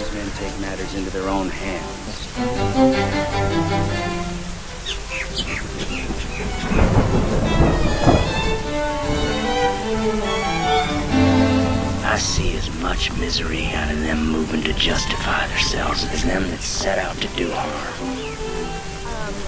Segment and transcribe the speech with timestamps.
[0.00, 2.28] Sometimes men take matters into their own hands.
[12.02, 16.60] I see as much misery out of them moving to justify themselves as them that
[16.60, 17.68] set out to do harm.
[17.68, 17.74] Um,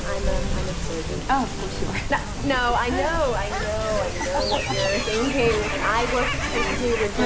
[0.06, 1.20] I'm a, I'm a surgeon.
[1.30, 1.96] Oh, of course you are.
[2.44, 5.54] No, no, I know, I know, I know what you're thinking.
[5.80, 7.16] I work strictly with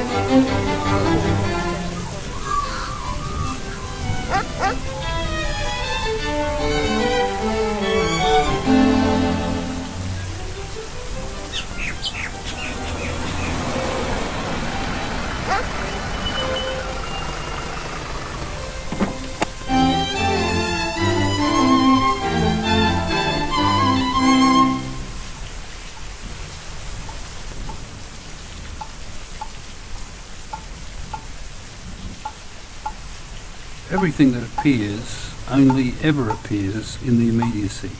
[34.07, 37.91] Everything that appears only ever appears in the immediacy.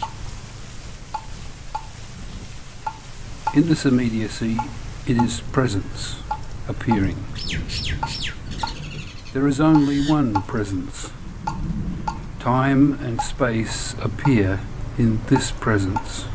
[3.57, 4.57] In this immediacy,
[5.09, 6.23] it is presence
[6.69, 7.17] appearing.
[9.33, 11.11] There is only one presence.
[12.39, 14.61] Time and space appear
[14.97, 16.27] in this presence.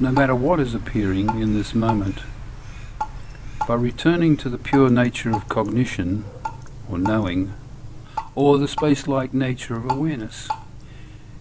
[0.00, 2.22] No matter what is appearing in this moment,
[3.68, 6.24] by returning to the pure nature of cognition,
[6.92, 7.54] or knowing,
[8.34, 10.48] or the space-like nature of awareness,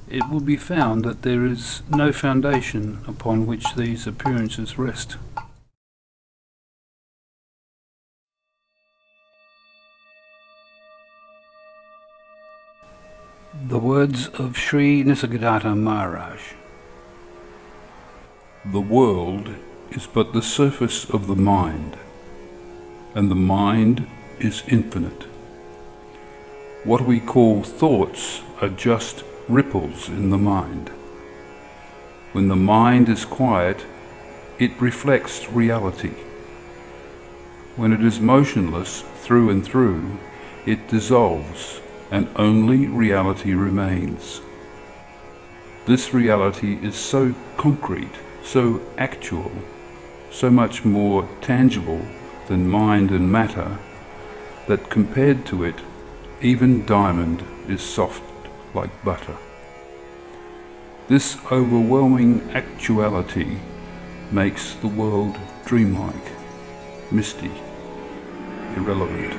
[0.10, 5.18] it will be found that there is no foundation upon which these appearances rest.
[13.68, 16.42] The words of Sri Nisargadatta Maharaj.
[18.66, 19.56] The world
[19.92, 21.98] is but the surface of the mind,
[23.16, 24.08] and the mind
[24.40, 25.31] is infinite.
[26.84, 30.90] What we call thoughts are just ripples in the mind.
[32.32, 33.86] When the mind is quiet,
[34.58, 36.16] it reflects reality.
[37.76, 40.18] When it is motionless through and through,
[40.66, 44.42] it dissolves and only reality remains.
[45.86, 49.52] This reality is so concrete, so actual,
[50.32, 52.02] so much more tangible
[52.48, 53.78] than mind and matter
[54.66, 55.76] that compared to it,
[56.44, 58.24] even diamond is soft
[58.74, 59.38] like butter.
[61.08, 63.60] This overwhelming actuality
[64.32, 66.32] makes the world dreamlike,
[67.12, 67.52] misty,
[68.76, 69.34] irrelevant.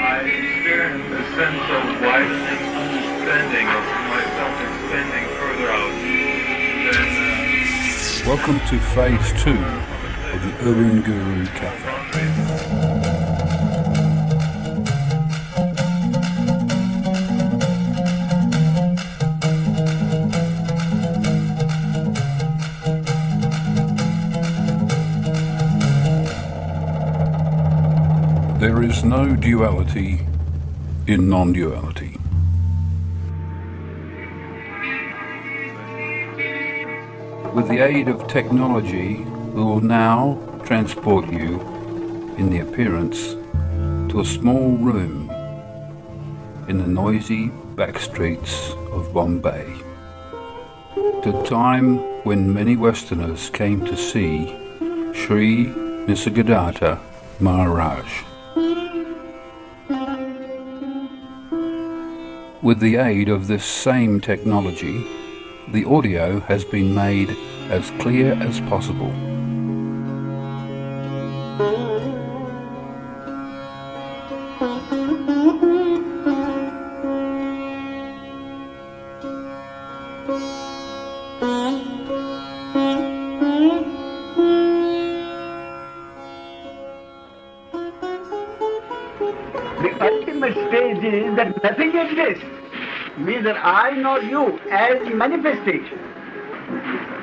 [0.00, 5.92] I experience a sense of widening understanding of myself extending further out
[6.88, 7.04] uh,
[8.26, 9.60] Welcome to phase two
[10.32, 11.97] of the Urban Guru Cafe.
[28.68, 30.26] There is no duality
[31.06, 32.18] in non duality.
[37.54, 39.24] With the aid of technology,
[39.54, 41.62] we will now transport you,
[42.36, 43.36] in the appearance,
[44.12, 45.30] to a small room
[46.68, 49.64] in the noisy back streets of Bombay.
[51.22, 54.48] To a time when many Westerners came to see
[55.14, 55.68] Sri
[56.06, 57.00] Nisargadatta
[57.40, 58.24] Maharaj.
[62.60, 65.06] With the aid of this same technology,
[65.72, 67.30] the audio has been made
[67.70, 69.27] as clear as possible.
[93.62, 95.98] I nor you, as manifestation.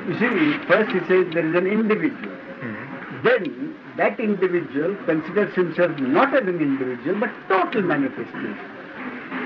[0.08, 2.34] You see, first he says there is an individual.
[2.60, 3.22] Hmm.
[3.24, 8.58] Then that individual considers himself not as an individual but total manifestation.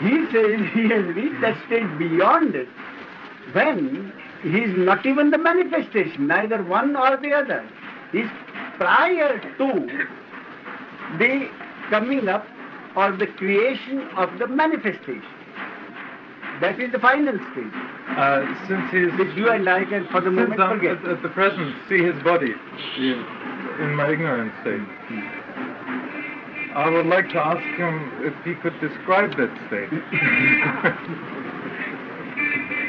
[0.00, 2.68] He says he has reached that stage beyond it
[3.52, 4.12] when
[4.42, 7.68] he is not even the manifestation, neither one or the other.
[8.12, 8.30] He is
[8.76, 10.08] prior to
[11.18, 11.48] the
[11.90, 12.46] coming up
[12.96, 15.22] or the creation of the manifestation.
[16.61, 17.73] That is the final stage.
[18.17, 20.97] uh, since he's Which you and I can for the since moment I forget.
[21.03, 22.53] at, at the present see his body
[23.79, 24.81] in my ignorant state.
[26.75, 29.91] I would like to ask him if he could describe that state.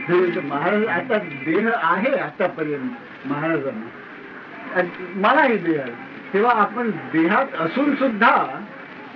[0.09, 5.93] महाराज आता देह आहे आतापर्यंत महाराजांना आणि मलाही देह आहे.
[6.33, 8.35] तेव्हा आपण देहात असून सुद्धा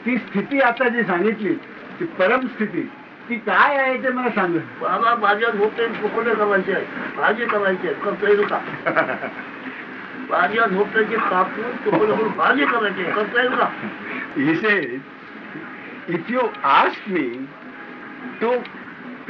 [0.05, 1.55] ती स्थिती आता जी सांगितली
[2.01, 2.83] ती परमस्थिती
[3.29, 7.95] ती काय आहे ते मला सांग बाबा माझ्या झोपेत तुकडे करायचे आहे भाजी करायची आहे
[8.05, 8.59] करता येईल का
[10.31, 13.69] माझ्या झोपेचे कापून तुकडे करून भाजी करायची आहे करता येईल का
[14.37, 15.01] He says,
[16.17, 16.43] if you
[16.73, 17.23] ask me
[18.43, 18.51] to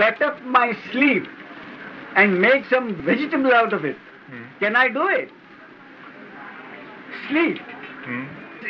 [0.00, 1.28] cut up my sleep
[2.22, 3.96] and make some vegetable out of it,
[4.60, 5.30] can I do it?
[7.28, 7.62] Sleep.
[8.04, 8.20] Hmm?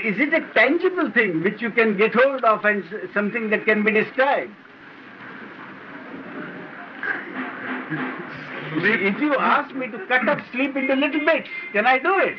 [0.05, 3.65] Is it a tangible thing which you can get hold of and s- something that
[3.67, 4.55] can be described?
[8.80, 9.00] Sleep.
[9.02, 12.38] If you ask me to cut up sleep into little bits, can I do it?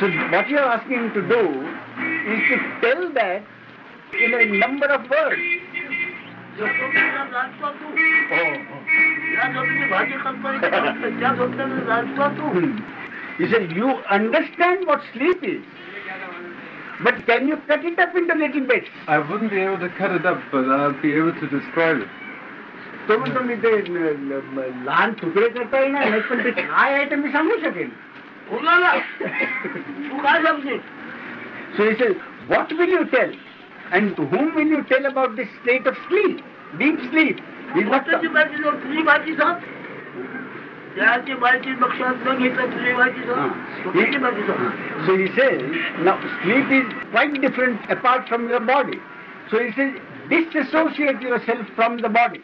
[0.00, 1.68] So what you're asking to do
[2.26, 3.42] is to tell that
[4.18, 5.40] in a number of words.
[6.60, 6.78] Oh, oh.
[12.50, 12.78] Hmm.
[13.38, 15.64] he said, you understand what sleep is,
[17.04, 18.88] but can you cut it up into little bits?
[19.06, 22.08] I wouldn't be able to cut it up, but I'll be able to describe it.
[23.07, 27.05] तो म्हणतो मी ते ल- ल- लहान तुकडे करता येणार नाही पण ते काय आहे
[27.09, 27.89] ते मी सांगू शकेन
[28.51, 30.77] मुलाला तू काय सांगशील
[31.75, 32.15] So he says,
[32.47, 33.31] what will you tell?
[33.91, 36.41] And to whom will you tell about this state of sleep,
[36.81, 37.39] deep sleep?
[37.73, 39.63] He's not झोपेची भाजी जो तुझी भाजी सांग
[40.95, 43.49] त्याची भाजी लक्षात न घेता तुझी भाजी सांग
[43.85, 45.63] झोपेची भाजी सांग So he says,
[46.09, 48.99] now sleep is quite different apart from your body.
[49.51, 49.93] So he says,
[50.29, 52.43] disassociate yourself from the body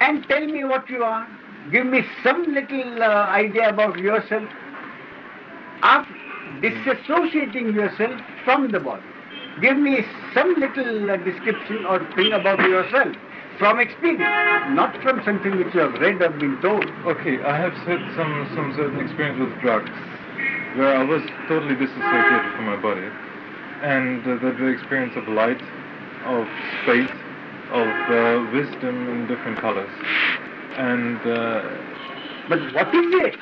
[0.00, 1.26] and tell me what you are.
[1.70, 4.48] Give me some little uh, idea about yourself.
[5.82, 6.14] After
[6.60, 9.02] disassociating yourself from the body,
[9.60, 13.16] give me some little uh, description or thing about yourself
[13.58, 14.22] from experience,
[14.74, 16.84] not from something which you have read or been told.
[17.06, 19.90] Okay, I have had some, some certain experience with drugs
[20.76, 23.08] where I was totally disassociated from my body.
[23.82, 25.60] And uh, the, the experience of light,
[26.26, 26.48] of
[26.82, 27.10] space,
[27.72, 29.90] of uh, wisdom in different colors.
[30.76, 31.62] And uh,
[32.48, 33.36] But what is it?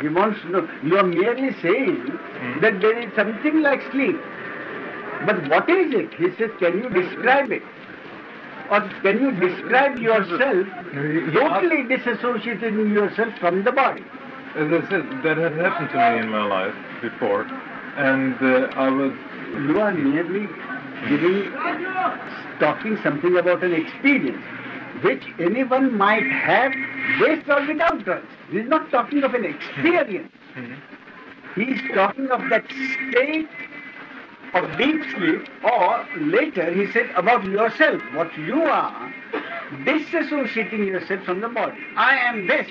[0.00, 0.68] He wants to know.
[0.82, 2.06] You are merely saying
[2.60, 4.16] that there is something like sleep.
[5.24, 6.12] But what is it?
[6.14, 7.62] He says, can you describe it?
[8.70, 10.66] Or can you describe yourself
[11.32, 14.04] totally disassociating yourself from the body?
[14.56, 17.42] as I said, that had happened to me in my life before.
[17.42, 19.12] And uh, I was
[19.68, 20.48] You are merely
[21.08, 21.52] giving,
[22.58, 24.42] talking something about an experience
[25.02, 26.72] which anyone might have
[27.20, 28.28] with or without drugs.
[28.50, 30.32] He is not talking of an experience.
[31.54, 33.48] He is talking of that state
[34.54, 39.12] of deep sleep, or later he said about yourself, what you are,
[39.84, 41.78] disassociating yourself from the body.
[41.96, 42.66] I am this.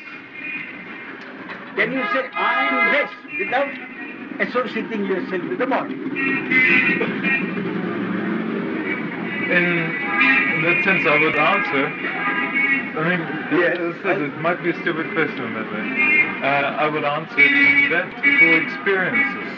[1.75, 5.95] Can you say I am this without associating yourself with the body?
[9.51, 11.85] in, that sense, I would answer.
[12.95, 13.19] I mean,
[13.59, 13.75] yeah,
[14.05, 15.83] I it might be a stupid question but that way.
[16.41, 17.43] Uh, I would answer
[17.91, 19.51] that for experiences.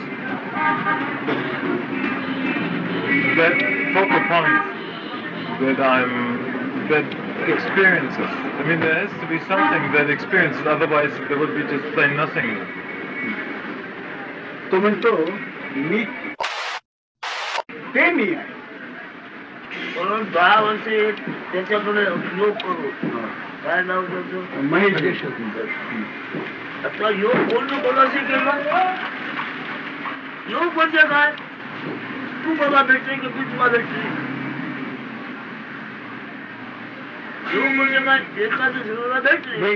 [3.37, 3.55] That
[3.93, 4.77] focal point
[5.61, 7.05] that I'm, that
[7.47, 8.17] experiences.
[8.19, 12.15] I mean, there has to be something that experiences, otherwise there would be just plain
[12.17, 12.57] nothing.
[14.69, 15.25] Tomato,
[15.75, 16.09] meat,
[17.93, 18.56] they.
[19.97, 21.11] म्हणून दहा वर्षे
[21.51, 22.01] त्याच्याकडे
[22.37, 22.89] योग करू
[23.63, 25.23] काय नाव त्याचं महेश
[26.85, 28.53] आता योग कोण कोणाशी केला
[30.49, 31.31] योग म्हणजे काय
[32.43, 34.05] तू मला भेटते की मी तुला भेटते
[37.55, 39.75] योग म्हणजे काय एखाद्या शरीराला भेटले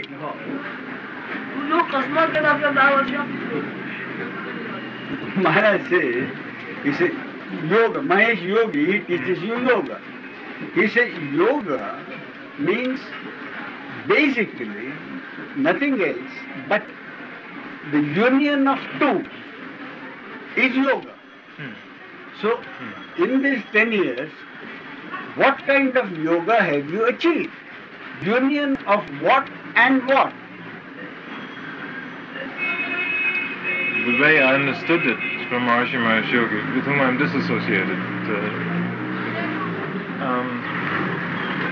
[1.45, 3.27] तू योग कसला केला आपल्या दहा वर्षात
[6.83, 7.30] he said,
[7.69, 9.99] yoga, Mahesh Yogi, he teaches you yoga.
[10.73, 12.03] He says yoga
[12.59, 12.99] means
[14.07, 14.93] basically
[15.57, 16.31] nothing else
[16.67, 16.83] but
[17.91, 19.25] the union of two
[20.55, 21.15] is yoga.
[21.57, 21.73] Hmm.
[22.41, 23.23] So, hmm.
[23.23, 24.31] in these 10 years,
[25.35, 27.53] what kind of yoga have you achieved?
[28.23, 30.33] Union of what and what?
[34.05, 38.39] The way I understood it from Maharishi Yogi, with whom I'm disassociated, uh,
[40.23, 40.47] um,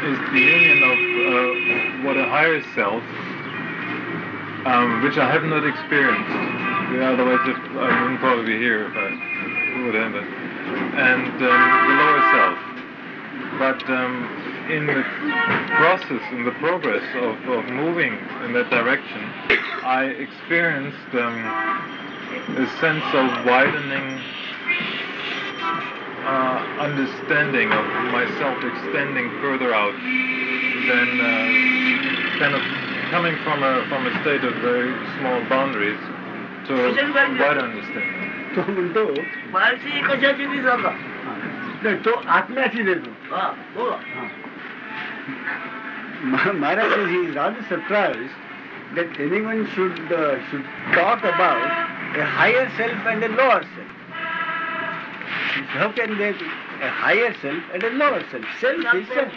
[0.03, 2.99] is the union of uh, what a higher self,
[4.67, 6.27] um, which I have not experienced.
[6.99, 9.15] Otherwise, if, I wouldn't probably be here if I
[9.85, 10.27] would have it.
[10.27, 12.59] and um, the lower self.
[13.63, 14.27] But um,
[14.67, 15.03] in the
[15.79, 18.11] process, in the progress of, of moving
[18.43, 19.23] in that direction,
[19.87, 21.79] I experienced um,
[22.56, 24.08] a sense of widening
[26.24, 29.94] uh, understanding of myself extending further out
[30.88, 32.62] than uh, kind of
[33.10, 36.00] coming from a from a state of very small boundaries
[36.68, 38.30] to a wider understanding.
[38.54, 39.04] तो म्हणतो
[39.52, 40.90] माणसी कशाची ती सांगा
[41.82, 43.96] नाही, तो आत्म्याची देतो हा बोला
[46.32, 48.36] Ma- Maharaj says he is rather surprised
[48.94, 50.64] that anyone should uh, should
[50.94, 51.66] talk about
[52.15, 53.87] a higher self and a lower self.
[55.69, 56.45] How can there be
[56.81, 58.45] a higher self and a lower self?
[58.59, 59.31] Self is self.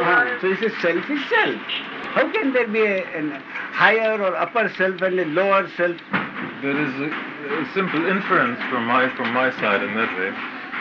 [0.00, 1.60] Ah, so he says self is self.
[2.16, 3.02] How can there be a,
[3.72, 5.96] higher or upper self and a lower self?
[6.62, 10.30] There is a, a simple inference from my from my side in that way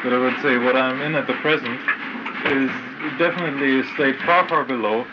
[0.04, 1.80] that I would say what I'm in at the present
[2.50, 2.72] is
[3.18, 5.06] definitely a state far far below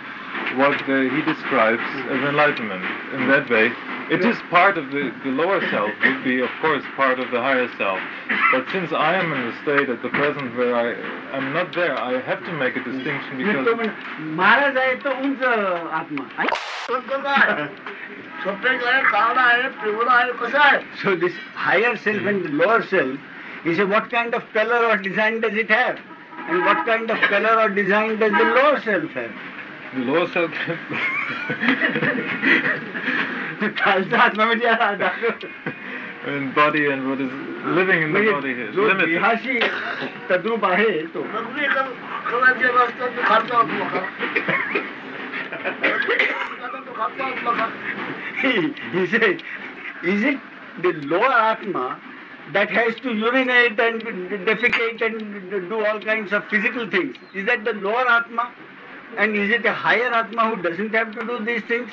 [0.57, 2.85] what he describes as enlightenment.
[3.13, 3.71] In that way,
[4.11, 7.43] it is part of the, the lower self, would be, of course, part of the
[7.43, 8.01] higher self.
[8.53, 11.95] But since I am in the state at the present where I am not there,
[11.99, 13.67] I have to make a distinction because.
[21.03, 23.19] So this higher self and the lower self,
[23.67, 25.99] you say what kind of color or design does it have?
[26.49, 29.33] And what kind of color or design does the lower self have?
[29.95, 30.51] The lower self
[33.61, 34.85] हा
[36.55, 37.33] body and what is
[37.65, 39.63] living in the body is limited.
[40.29, 42.39] तद्रूप आहे तो तो
[43.49, 43.59] तो
[48.93, 49.43] he said,
[50.05, 50.39] is it
[50.83, 52.01] the lower atma
[52.53, 54.03] that has to urinate and
[54.47, 57.17] defecate and do all kinds of physical things?
[57.35, 58.51] Is that the lower atma?
[59.17, 61.91] And is it a higher atma who doesn't have to do these things?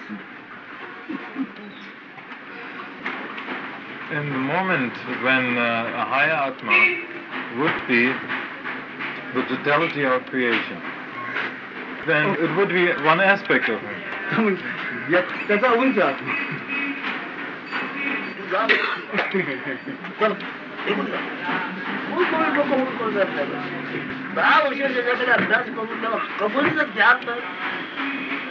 [4.12, 4.94] In the moment
[5.24, 6.72] when uh, a higher Atma
[7.60, 8.14] would be
[9.34, 10.82] the totality of creation,
[12.08, 14.58] then it would be one aspect of him.
[15.10, 16.18] Jetzt, das Atma.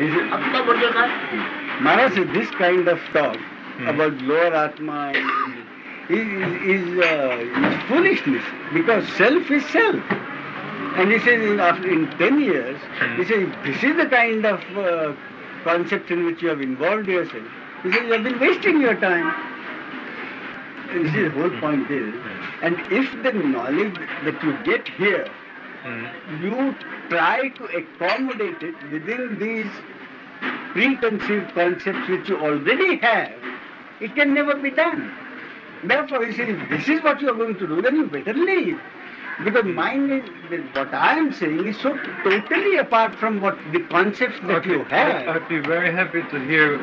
[0.01, 1.64] It?
[1.81, 3.89] Manas is this kind of talk hmm.
[3.89, 5.13] about lower Atma
[6.09, 6.27] is,
[6.63, 10.03] is, uh, is foolishness because self is self.
[10.97, 13.17] And he says in, after, in 10 years, hmm.
[13.17, 15.15] he says this is the kind of uh,
[15.65, 17.45] concept in which you have involved yourself.
[17.83, 19.35] He says you have been wasting your time.
[20.91, 21.61] And this is the whole hmm.
[21.61, 22.15] point is,
[22.63, 25.29] and if the knowledge that you get here,
[26.41, 26.75] you
[27.11, 29.71] try to accommodate it within these
[30.74, 33.32] preconceived concepts which you already have,
[34.00, 35.12] it can never be done.
[35.84, 38.34] Therefore, you say, if this is what you are going to do, then you better
[38.34, 38.80] leave.
[39.46, 40.24] Because mind is,
[40.74, 44.96] what I am saying is so totally apart from what the concepts that you I-
[44.96, 45.28] have.
[45.28, 46.78] I'd be very happy to hear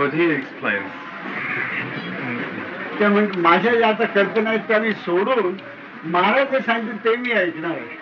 [0.00, 0.90] what he explains.
[2.98, 5.56] त्या म्हणजे माझ्या ज्या आता कल्पना आहेत त्या मी सोडून
[6.04, 7.98] महाराज जे सांगतील ते मी ऐकणार आहे.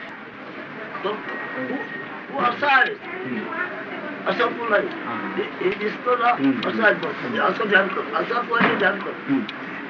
[1.05, 1.75] तो तू
[2.29, 2.95] तू असा आहे
[4.29, 4.87] असं तू नाही
[5.37, 6.31] हे- हे दिसतं ना
[6.69, 7.13] असं आहे बघ.
[7.21, 9.11] म्हणजे असं ध्यान कर असं पहिले ध्यान कर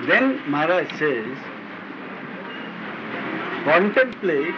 [0.06, 1.42] Then Maharaj says,
[3.64, 4.54] contemplate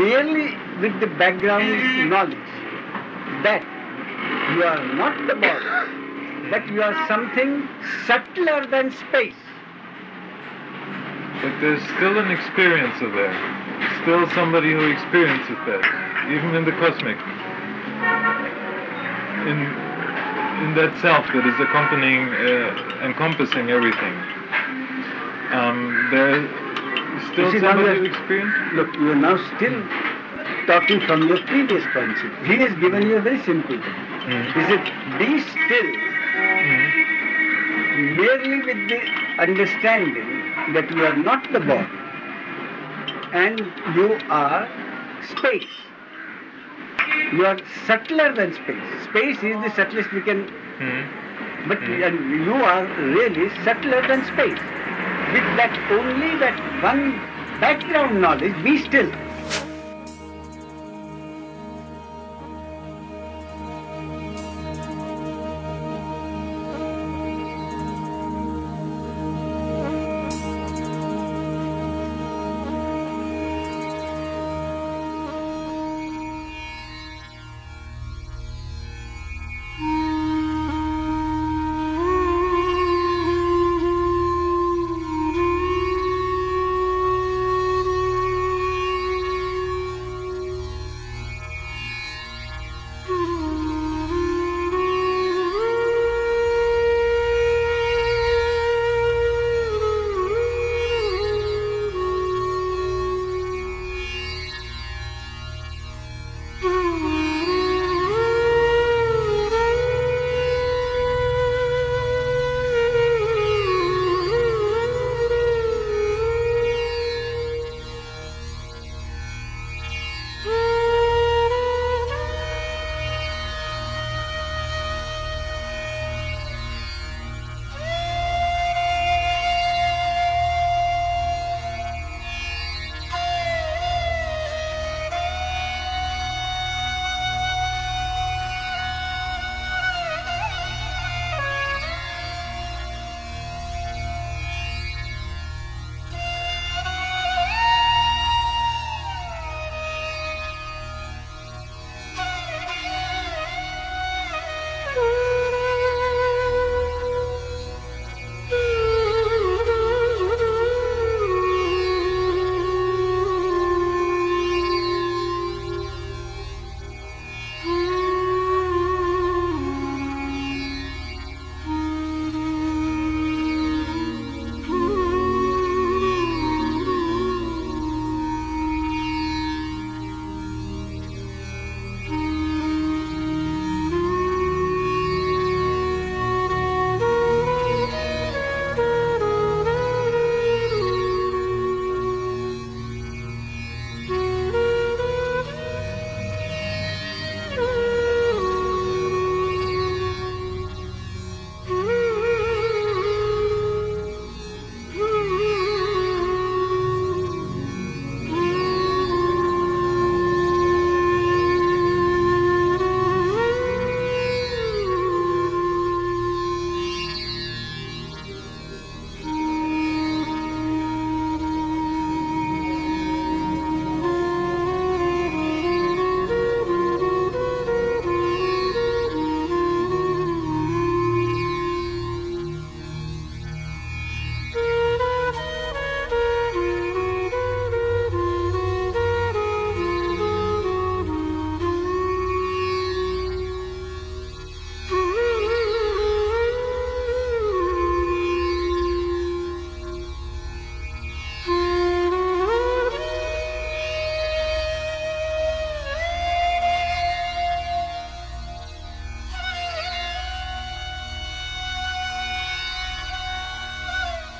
[0.00, 0.44] merely
[0.80, 2.52] with the background knowledge
[3.46, 3.62] that
[4.54, 5.72] you are not the body,
[6.50, 7.68] but you are something
[8.06, 9.42] subtler than space.
[11.42, 13.34] But there's still an experiencer there.
[14.02, 15.84] Still somebody who experiences that,
[16.30, 17.18] even in the cosmic.
[19.47, 19.57] In
[20.63, 24.15] in that self that is accompanying, uh, encompassing everything.
[25.53, 26.07] Um,
[27.31, 28.73] still see, now somebody we who experiences.
[28.73, 29.77] Look, you are now still
[30.67, 32.35] talking from your previous concept.
[32.45, 33.97] He has given you a very simple thing.
[34.27, 34.53] Mm.
[34.53, 34.83] He said,
[35.19, 35.89] be still
[36.37, 38.17] Mm.
[38.17, 38.99] merely with the
[39.39, 40.29] understanding
[40.73, 41.87] that you are not the body
[43.33, 43.59] and
[43.95, 44.67] you are
[45.31, 45.86] space.
[47.33, 49.03] You are subtler than space.
[49.09, 50.45] Space is the subtlest we can,
[50.79, 51.05] Mm.
[51.67, 52.03] but Hmm.
[52.03, 54.65] and you are really subtler than space.
[55.33, 57.19] With that only that one
[57.59, 59.26] background knowledge, be still.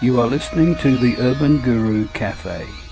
[0.08, 2.87] You are listening to the Urban Guru Cafe.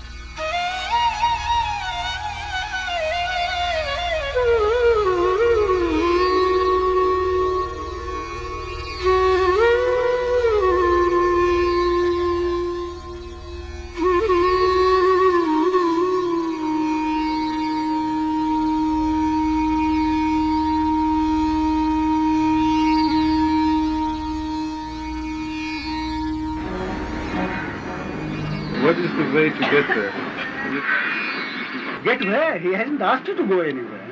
[32.56, 32.62] Get?
[32.62, 34.02] He hasn't asked you to go anywhere.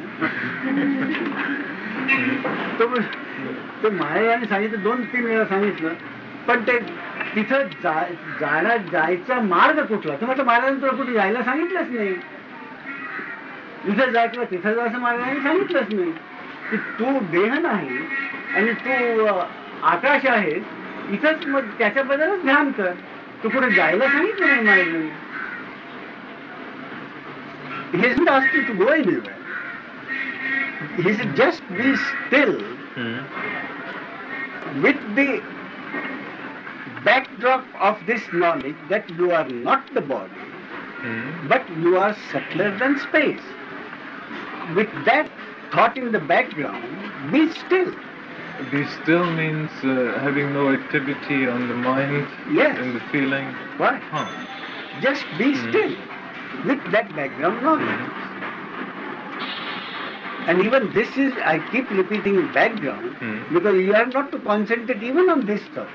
[2.79, 2.87] तो
[3.83, 5.95] तो महाराजांनी सांगितलं दोन तीन वेळा सांगितलं
[6.47, 6.79] पण ते
[7.35, 7.93] तिथं जा
[8.41, 12.15] जाण्या जायचा मार्ग कुठला तर म्हटलं महाराजांनी तुला कुठे जायला सांगितलंच नाही
[13.85, 16.13] इथं जा किंवा तिथं जा असं महाराजांनी सांगितलंच नाही
[16.71, 17.99] की तू देह नाही
[18.57, 19.27] आणि तू
[19.87, 20.55] आकाश आहे
[21.13, 22.93] इथंच मग त्याच्याबद्दलच ध्यान कर
[23.43, 25.09] तू कुठे जायला सांगितलं नाही महाराजांनी
[27.95, 29.37] He hasn't asked you to go anywhere.
[30.97, 31.95] He said, just be
[32.27, 32.61] still
[32.97, 33.23] hmm.
[34.83, 35.41] with the
[37.05, 41.47] backdrop of this knowledge that you are not the body, hmm.
[41.47, 43.47] but you are subtler than space.
[44.75, 45.31] With that
[45.71, 46.83] thought in the background,
[47.31, 47.95] be still.
[48.73, 52.77] Be still means uh, having no activity on the mind Yes.
[52.77, 53.47] and the feeling.
[53.77, 53.99] Why?
[54.11, 54.27] Huh.
[55.01, 55.71] Just be hmm.
[55.71, 55.97] still
[56.65, 58.11] with that background knowledge.
[60.47, 63.55] And even this is, I keep repeating background Hmm.
[63.55, 65.89] because you have not to concentrate even on this stuff.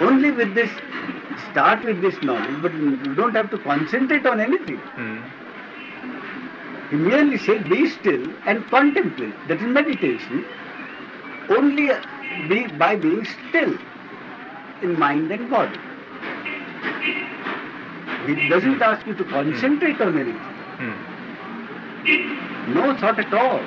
[0.00, 0.70] Only with this,
[1.50, 4.78] start with this knowledge, but you don't have to concentrate on anything.
[4.96, 5.18] Hmm.
[6.90, 9.34] He merely say, be still and contemplate.
[9.48, 10.44] That is meditation.
[11.50, 11.90] Only
[12.48, 13.76] be, by being still
[14.82, 15.78] in mind and body.
[18.27, 20.35] He doesn't ask you to concentrate on anything.
[20.79, 22.73] Hmm.
[22.73, 23.61] No thought at all.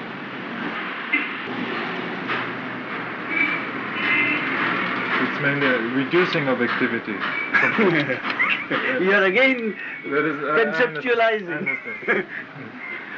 [5.23, 7.17] It's mainly a reducing of activity.
[9.05, 10.97] you are again That is, uh, I understand.
[10.97, 11.49] conceptualizing.
[11.49, 12.25] I understand.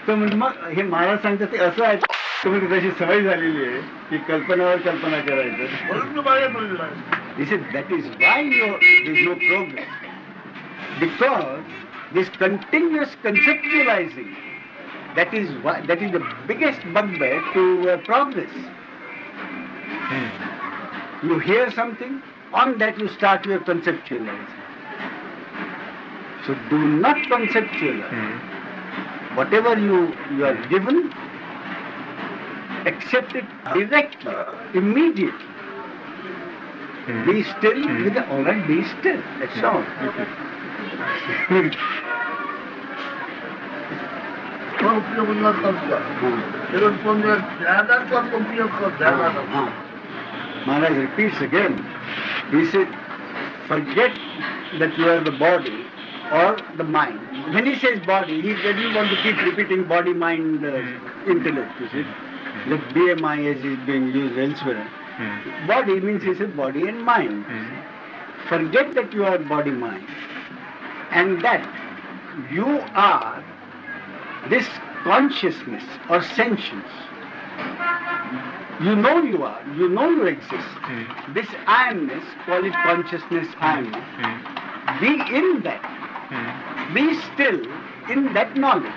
[0.06, 1.96] तर म्हणजे मग हे महाराज सांगतात ते असं आहे
[2.44, 7.22] तुम्ही तशी सवय झालेली आहे की कल्पनावर कल्पना करायचं म्हणून तू मागे पडलेला आहेस.
[7.36, 7.62] He said
[10.99, 11.63] because
[12.13, 14.35] this continuous conceptualizing,
[15.15, 18.51] that is why, that is the biggest bugbear to uh, progress.
[21.23, 22.21] You hear something,
[22.53, 24.47] on that you start your conceptualizing.
[26.47, 28.09] So do not conceptualize.
[28.09, 29.35] Hmm.
[29.37, 31.11] Whatever you, you are given,
[32.87, 34.33] accept it directly,
[34.73, 35.45] immediately.
[37.05, 37.25] Hmm.
[37.25, 39.21] Be still with the, all right, be still.
[39.39, 39.83] That's all.
[48.11, 49.07] সবচেয়ে খরচা
[50.67, 51.73] Maharaj repeats again.
[52.51, 52.89] He said,
[53.67, 54.13] forget
[54.79, 55.85] that you are the body
[56.31, 57.19] or the mind.
[57.53, 61.87] When he says body, he doesn't want to keep repeating body, mind, uh, intellect, you
[61.93, 62.05] see.
[62.67, 64.85] The BMI as is being used elsewhere.
[65.17, 65.67] Hmm.
[65.67, 67.45] Body means he said body and mind.
[67.45, 68.49] Hmm.
[68.49, 70.05] Forget that you are body, mind
[71.11, 71.67] and that
[72.51, 73.43] you are
[74.49, 74.67] this
[75.03, 76.89] consciousness or sentience.
[78.81, 80.53] You know you are, you know you exist.
[80.53, 81.33] Hmm.
[81.33, 84.07] This I amness, call it consciousness I amness.
[84.17, 85.01] Hmm.
[85.01, 85.81] Be in that,
[86.29, 86.93] Hmm.
[86.93, 87.59] be still
[88.09, 88.93] in that knowledge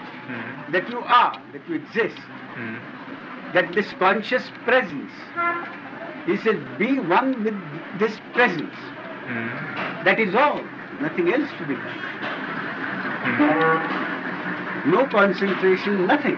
[0.72, 2.16] that you are, that you exist,
[3.54, 5.10] that this conscious presence.
[6.26, 7.54] He said, be one with
[7.98, 8.74] this presence.
[10.04, 10.62] That is all,
[11.01, 11.99] nothing else to be done.
[13.37, 14.91] Hmm.
[14.91, 16.37] No concentration, nothing.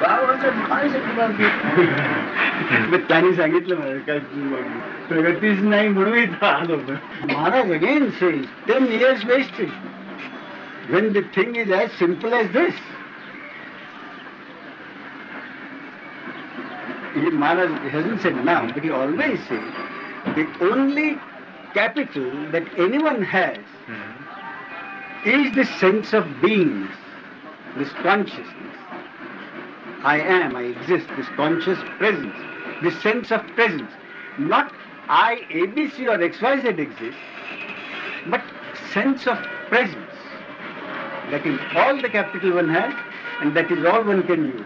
[0.00, 1.48] गावाचं काय शिकणार ते?
[2.90, 4.18] मग त्यांनी सांगितलं मला काय
[5.08, 6.76] प्रगतीच नाही म्हणून इथं आलो
[7.32, 9.70] महाराज again says ten years wasted
[10.90, 12.74] when the thing is as simple as this.
[17.19, 19.73] He, Maharaj hasn't said now, but he always says
[20.35, 21.17] the only
[21.73, 25.29] capital that anyone has Hmm.
[25.29, 26.95] is the sense of beingness,
[27.77, 28.77] this consciousness.
[30.03, 32.35] I am, I exist, this conscious presence,
[32.81, 33.91] this sense of presence.
[34.37, 34.71] Not
[35.09, 37.17] I, ABC or XYZ exist,
[38.27, 38.41] but
[38.91, 40.15] sense of presence.
[41.31, 42.93] That is all the capital one has,
[43.41, 44.65] and that is all one can use.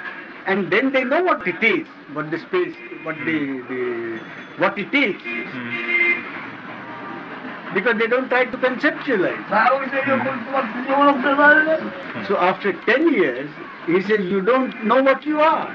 [0.45, 4.19] and then they know what it is, what the space, what the, the
[4.57, 5.15] what it is.
[5.21, 6.23] Mm.
[7.73, 9.45] Because they don't try to conceptualize.
[12.13, 12.27] Mm.
[12.27, 13.49] So after 10 years,
[13.85, 15.73] he says, you don't know what you are.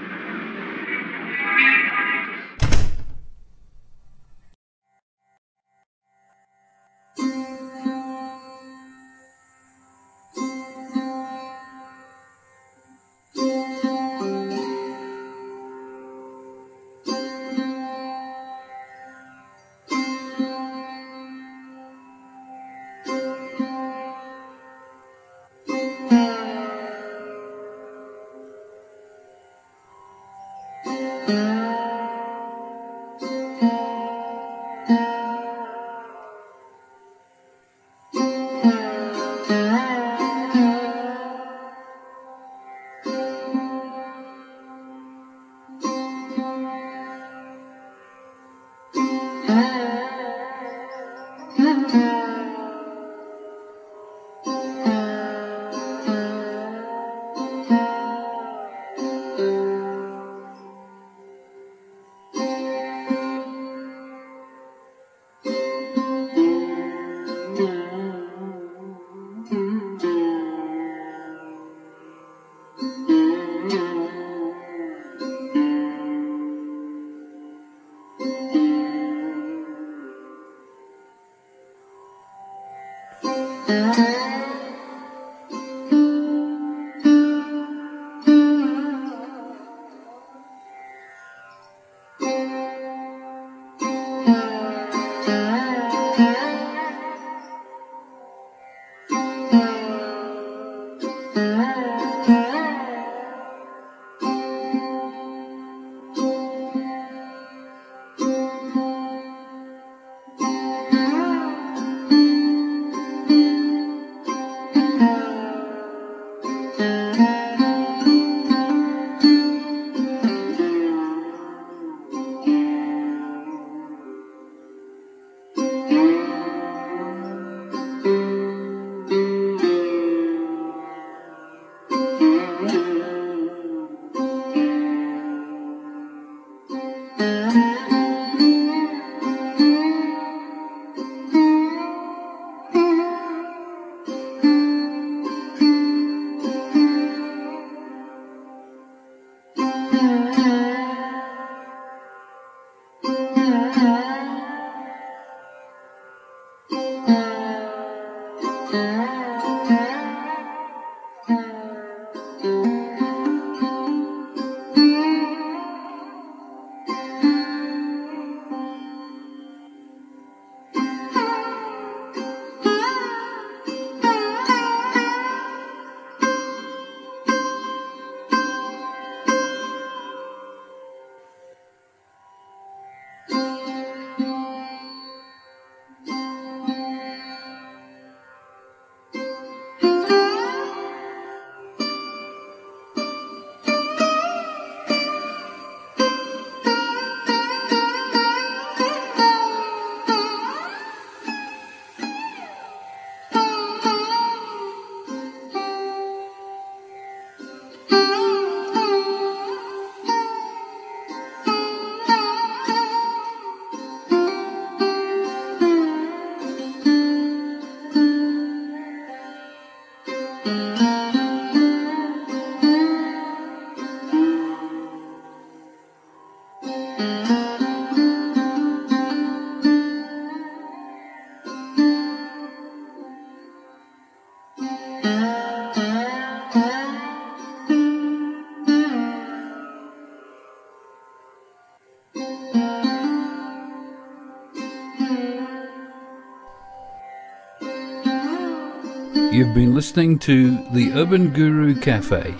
[249.76, 252.34] Listening to the Urban Guru Cafe.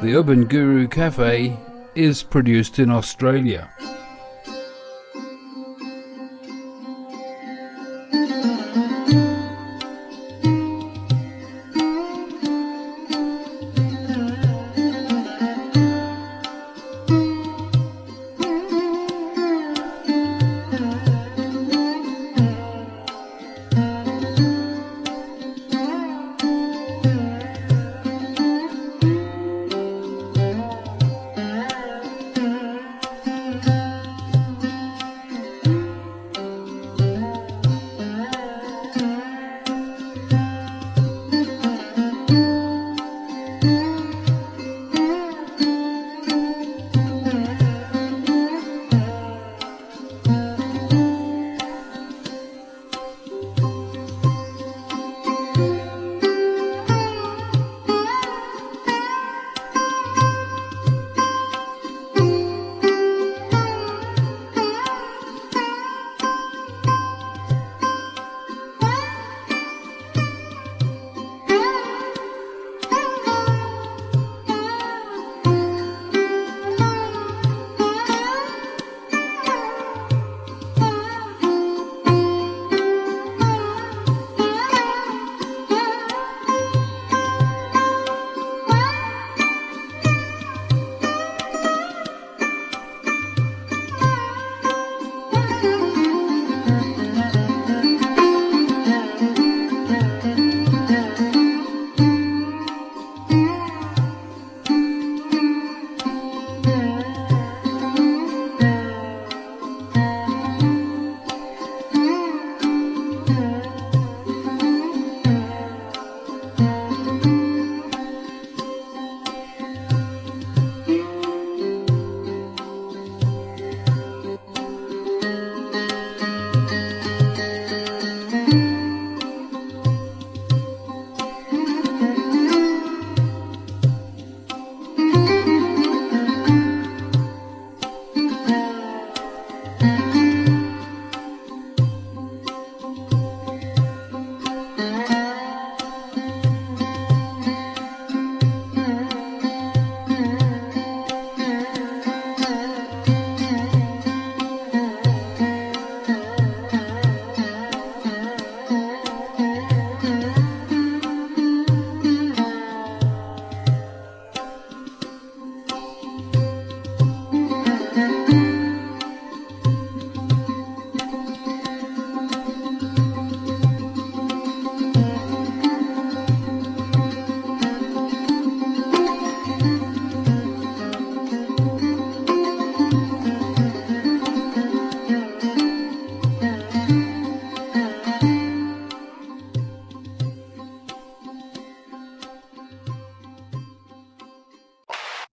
[0.00, 1.58] The Urban Guru Cafe
[1.96, 3.68] is produced in Australia.